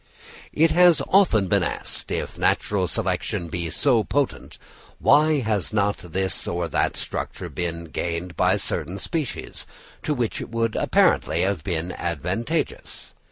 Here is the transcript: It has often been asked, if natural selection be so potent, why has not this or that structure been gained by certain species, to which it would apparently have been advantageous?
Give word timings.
It 0.51 0.71
has 0.71 0.99
often 1.09 1.47
been 1.47 1.61
asked, 1.61 2.09
if 2.09 2.39
natural 2.39 2.87
selection 2.87 3.49
be 3.49 3.69
so 3.69 4.03
potent, 4.03 4.57
why 4.97 5.41
has 5.41 5.71
not 5.71 5.97
this 5.99 6.47
or 6.47 6.67
that 6.69 6.97
structure 6.97 7.49
been 7.49 7.83
gained 7.83 8.35
by 8.35 8.57
certain 8.57 8.97
species, 8.97 9.67
to 10.01 10.15
which 10.15 10.41
it 10.41 10.49
would 10.49 10.75
apparently 10.75 11.41
have 11.43 11.63
been 11.63 11.91
advantageous? 11.91 13.13